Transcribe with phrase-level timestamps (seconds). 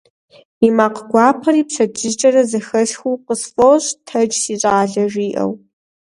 [0.67, 5.51] И макъ гуапэри пщэдджыжькӏэрэ зэхэсхыу къысфӏощӏ: «Тэдж, си щӏалэ»,- жиӏэу.